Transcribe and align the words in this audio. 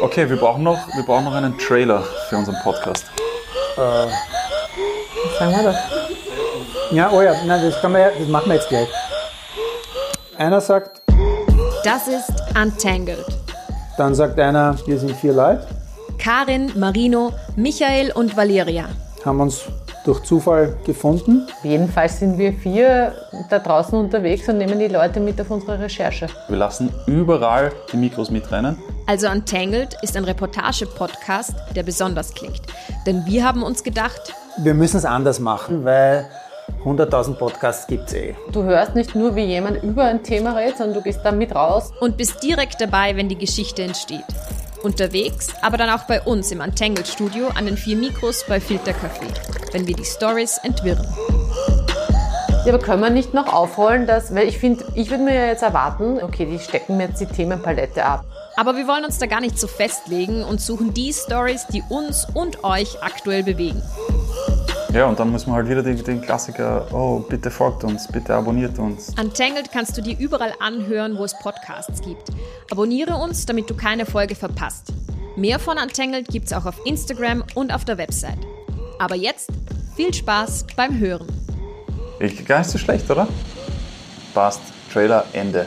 Okay, 0.00 0.28
wir 0.28 0.36
brauchen 0.36 0.62
noch, 0.62 0.78
wir 0.94 1.02
brauchen 1.04 1.24
noch 1.24 1.34
einen 1.34 1.56
Trailer 1.58 2.02
für 2.28 2.36
unseren 2.36 2.56
Podcast. 2.62 3.06
Was 3.76 5.38
sagen 5.38 5.52
wir 5.56 5.62
da? 5.72 5.74
Ja, 6.90 7.10
oh 7.12 7.20
ja, 7.22 7.32
nein, 7.46 7.62
das, 7.62 7.82
man 7.82 8.00
ja, 8.00 8.10
das 8.18 8.28
machen 8.28 8.48
wir 8.48 8.54
jetzt 8.56 8.68
gleich. 8.68 8.88
Einer 10.38 10.60
sagt, 10.60 11.02
Das 11.84 12.06
ist 12.08 12.30
Untangled. 12.56 13.24
dann 13.96 14.14
sagt 14.14 14.38
einer, 14.38 14.76
wir 14.86 14.98
sind 14.98 15.16
vier 15.16 15.32
Leute, 15.32 15.66
Karin, 16.18 16.72
Marino, 16.76 17.32
Michael 17.56 18.12
und 18.12 18.36
Valeria. 18.36 18.84
haben 19.24 19.40
uns 19.40 19.62
durch 20.04 20.22
Zufall 20.22 20.76
gefunden. 20.84 21.48
Jedenfalls 21.62 22.20
sind 22.20 22.38
wir 22.38 22.52
vier 22.52 23.12
da 23.50 23.58
draußen 23.58 23.98
unterwegs 23.98 24.48
und 24.48 24.58
nehmen 24.58 24.78
die 24.78 24.88
Leute 24.88 25.18
mit 25.20 25.40
auf 25.40 25.50
unsere 25.50 25.80
Recherche. 25.80 26.28
Wir 26.48 26.56
lassen 26.58 26.92
überall 27.06 27.72
die 27.90 27.96
Mikros 27.96 28.30
mitrennen. 28.30 28.78
Also 29.06 29.28
Untangled 29.28 29.96
ist 30.02 30.16
ein 30.16 30.24
Reportage-Podcast, 30.24 31.54
der 31.74 31.84
besonders 31.84 32.34
klingt. 32.34 32.62
Denn 33.06 33.24
wir 33.26 33.44
haben 33.44 33.62
uns 33.62 33.84
gedacht, 33.84 34.34
Wir 34.58 34.74
müssen 34.74 34.96
es 34.96 35.04
anders 35.04 35.38
machen, 35.38 35.84
weil 35.84 36.28
100.000 36.84 37.34
Podcasts 37.34 37.86
gibt 37.86 38.08
es 38.08 38.14
eh. 38.14 38.34
Du 38.52 38.64
hörst 38.64 38.94
nicht 38.96 39.14
nur, 39.14 39.36
wie 39.36 39.44
jemand 39.44 39.82
über 39.84 40.04
ein 40.04 40.22
Thema 40.24 40.56
redet, 40.56 40.78
sondern 40.78 40.94
du 40.96 41.02
gehst 41.02 41.20
da 41.22 41.30
mit 41.30 41.54
raus. 41.54 41.92
und 42.00 42.16
bist 42.16 42.42
direkt 42.42 42.80
dabei, 42.80 43.14
wenn 43.16 43.28
die 43.28 43.38
Geschichte 43.38 43.82
entsteht. 43.82 44.24
Unterwegs, 44.82 45.48
aber 45.62 45.76
dann 45.76 45.90
auch 45.90 46.04
bei 46.04 46.20
uns 46.22 46.50
im 46.50 46.60
Untangled 46.60 47.06
Studio 47.06 47.48
an 47.56 47.66
den 47.66 47.76
vier 47.76 47.96
Mikros 47.96 48.44
bei 48.48 48.60
Filter 48.60 48.92
Café, 48.92 49.26
wenn 49.72 49.86
wir 49.86 49.94
die 49.94 50.04
Stories 50.04 50.58
entwirren. 50.62 51.06
Ja, 52.66 52.74
aber 52.74 52.82
können 52.82 53.00
wir 53.00 53.10
nicht 53.10 53.32
noch 53.32 53.52
aufrollen, 53.52 54.08
dass, 54.08 54.34
weil 54.34 54.48
ich 54.48 54.58
finde, 54.58 54.84
ich 54.96 55.08
würde 55.08 55.22
mir 55.22 55.34
ja 55.36 55.46
jetzt 55.46 55.62
erwarten, 55.62 56.18
okay, 56.20 56.46
die 56.46 56.58
stecken 56.58 56.96
mir 56.96 57.06
jetzt 57.06 57.20
die 57.20 57.26
Themenpalette 57.26 58.04
ab. 58.04 58.24
Aber 58.56 58.74
wir 58.76 58.88
wollen 58.88 59.04
uns 59.04 59.18
da 59.18 59.26
gar 59.26 59.40
nicht 59.40 59.56
so 59.56 59.68
festlegen 59.68 60.42
und 60.42 60.60
suchen 60.60 60.92
die 60.92 61.12
Stories, 61.12 61.68
die 61.68 61.84
uns 61.88 62.26
und 62.34 62.64
euch 62.64 63.00
aktuell 63.04 63.44
bewegen. 63.44 63.80
Ja, 64.92 65.06
und 65.06 65.20
dann 65.20 65.30
muss 65.30 65.46
man 65.46 65.54
halt 65.54 65.68
wieder 65.68 65.84
den, 65.84 66.02
den 66.02 66.20
Klassiker, 66.20 66.88
oh, 66.92 67.20
bitte 67.20 67.52
folgt 67.52 67.84
uns, 67.84 68.08
bitte 68.08 68.34
abonniert 68.34 68.80
uns. 68.80 69.10
Untangled 69.10 69.70
kannst 69.70 69.96
du 69.96 70.02
dir 70.02 70.18
überall 70.18 70.52
anhören, 70.58 71.18
wo 71.18 71.22
es 71.22 71.38
Podcasts 71.38 72.00
gibt. 72.00 72.30
Abonniere 72.72 73.14
uns, 73.14 73.46
damit 73.46 73.70
du 73.70 73.76
keine 73.76 74.06
Folge 74.06 74.34
verpasst. 74.34 74.92
Mehr 75.36 75.60
von 75.60 75.78
Untangled 75.78 76.26
gibt's 76.26 76.52
auch 76.52 76.66
auf 76.66 76.84
Instagram 76.84 77.44
und 77.54 77.72
auf 77.72 77.84
der 77.84 77.96
Website. 77.96 78.40
Aber 78.98 79.14
jetzt 79.14 79.50
viel 79.94 80.12
Spaß 80.12 80.66
beim 80.74 80.98
Hören. 80.98 81.45
Ich, 82.18 82.44
gar 82.46 82.58
nicht 82.58 82.70
so 82.70 82.78
schlecht, 82.78 83.10
oder? 83.10 83.28
Passt. 84.32 84.60
Trailer, 84.92 85.24
Ende. 85.32 85.66